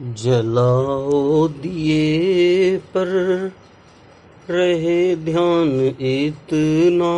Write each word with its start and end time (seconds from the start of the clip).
जलाओ 0.00 1.48
दिए 1.48 2.76
पर 2.76 3.06
रहे 4.50 5.16
ध्यान 5.16 5.94
इतना, 6.00 7.12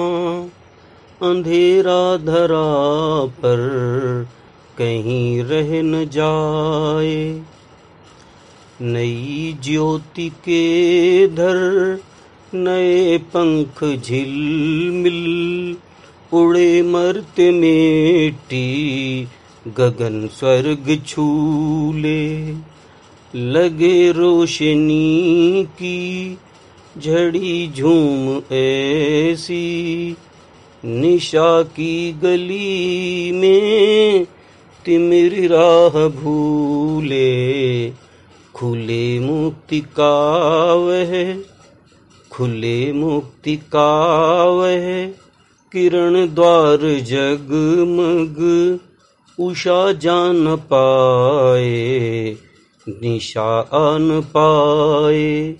अंधेरा 1.29 2.16
धरा 2.16 3.24
पर 3.26 3.58
कहीं 4.79 5.42
रह 5.42 5.83
न 5.83 6.04
जाए। 6.04 7.42
नई 8.83 9.56
ज्योति 9.63 10.29
के 10.29 11.27
धर, 11.29 11.99
नए 12.54 13.19
पंख 13.19 14.03
झिलमिल, 14.03 15.77
उड़े 16.33 16.83
मरते 16.83 17.51
मेटी 17.51 19.29
गगन 19.69 20.28
स्वर्ग 20.33 21.02
छूले, 21.06 22.52
लगे 23.34 24.12
रोशनी 24.12 25.64
की 25.64 26.38
झड़ी 26.98 27.73
झूम 27.77 28.54
ऐसी। 28.54 30.16
निशा 30.84 31.62
की 31.62 32.12
गली 32.12 33.32
में 33.32 34.24
तिमिर 34.84 35.52
राह 35.52 36.09
भूले, 36.09 37.90
खुले 38.54 39.20
मुक्ति 39.20 39.80
का 39.80 40.74
वह, 40.74 41.38
खुले 42.30 42.92
मुक्ति 42.92 43.56
का 43.56 44.45
वह, 44.45 45.06
किरण 45.73 46.34
द्वार 46.34 47.01
जगमग 47.01 48.37
उषा 49.41 49.93
जान 49.93 50.56
पाए 50.56 52.37
निशा 52.88 53.60
आन 53.60 54.21
पाए, 54.21 55.54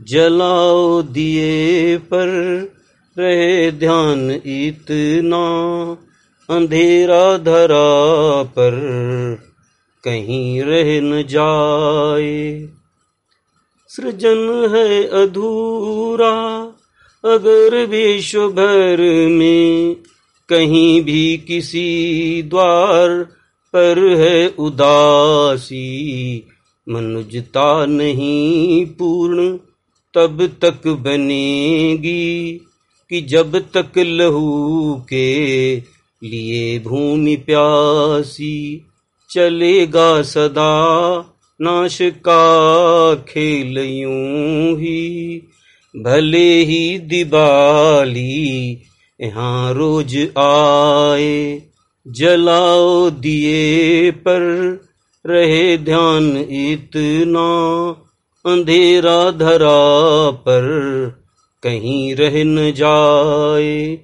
जलाओ 0.00 1.02
दिए 1.02 1.96
पर 1.96 2.28
रहे 3.18 3.72
ध्यान 3.72 4.30
इतना, 4.30 5.96
अंधेरा 6.56 7.36
धरा 7.36 8.42
पर 8.42 8.72
कहीं 10.04 10.62
रह 10.62 11.00
न 11.00 11.22
जाए। 11.22 12.68
सृजन 13.88 14.68
है 14.74 15.04
अधूरा, 15.04 16.62
अगर 17.24 17.86
विश्व 17.86 18.48
भर 18.48 18.96
में 19.28 19.96
कहीं 20.50 21.02
भी 21.02 21.36
किसी 21.36 22.42
द्वार 22.42 23.08
पर 23.72 23.98
है 24.16 24.48
उदासी। 24.48 25.86
मनुजता 26.88 27.86
नहीं 27.86 28.86
पूर्ण, 28.86 29.56
तब 30.14 30.46
तक 30.64 30.88
बनेगी 30.88 32.60
कि 33.10 33.20
जब 33.20 33.58
तक 33.76 33.98
लहू 33.98 34.94
के 35.08 35.76
लिए 36.22 36.78
भूमि 36.78 37.36
प्यासी 37.36 38.86
चलेगा 39.30 40.22
सदा। 40.22 40.74
नाश 41.62 41.98
का 42.02 43.14
खेल 43.14 43.78
यूँ 43.78 44.78
ही, 44.78 45.42
भले 45.96 46.64
ही 46.64 46.98
दिवाली 46.98 48.78
यहाँ 49.22 49.74
रोज 49.74 50.16
आए, 50.38 51.62
जलाओ 52.08 53.10
दिए 53.10 54.10
पर, 54.10 54.40
रहे 55.26 55.76
ध्यान 55.78 56.36
इतना 56.36 57.90
अंधेरा 58.46 59.30
धरा 59.30 60.30
पर, 60.30 60.64
कहीं 61.62 62.14
रह 62.14 62.44
न 62.44 62.72
जाए। 62.72 63.98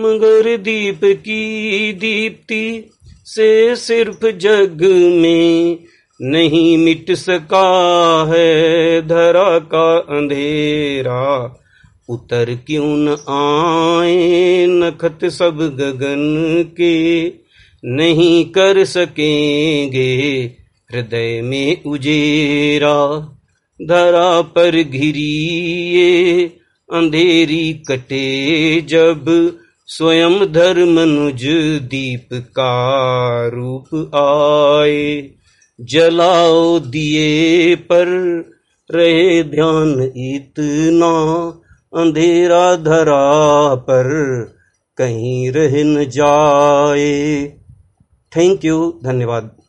मगर 0.00 0.56
दीप 0.56 1.00
की 1.04 1.92
दीप्ति 1.92 2.90
से 3.26 3.76
सिर्फ़ 3.76 4.26
जग 4.26 4.78
में 5.20 5.78
नहीं 6.22 6.78
मिट 6.78 7.12
सका 7.12 8.24
है, 8.28 9.02
धरा 9.02 9.58
का 9.58 9.96
अंधेरा। 9.98 11.58
उतर 12.08 12.58
क्यों 12.66 12.86
न 12.86 13.08
आए 13.98 14.66
नखत 14.66 15.18
सब 15.24 15.56
गगन 15.56 16.64
के? 16.80 17.26
नहीं 17.84 18.44
कर 18.44 18.84
सकेंगे 18.84 20.12
हृदय 20.92 21.42
में 21.42 21.82
उजेरा, 21.84 23.18
धरा 23.82 24.42
पर 24.42 24.82
घिरी 24.82 26.44
अंधेरी 26.92 27.72
कटे 27.72 28.80
जब 28.80 29.52
स्वयं 29.86 30.52
धर्मनुज 30.52 31.44
दीप 31.82 32.28
का 32.32 33.46
रूप 33.54 34.10
आए। 34.14 35.30
जलाओ 35.80 36.78
दिए 36.78 37.74
पर 37.74 38.06
रहे 38.94 39.42
ध्यान 39.42 40.12
इतना 40.16 41.12
अंधेरा 41.96 42.76
धरा 42.76 43.74
पर 43.74 44.08
कहीं 44.96 45.50
रह 45.50 45.84
न 45.84 46.04
जाए। 46.04 47.44
थैंक 48.36 48.64
यू 48.64 49.00
धन्यवाद। 49.04 49.61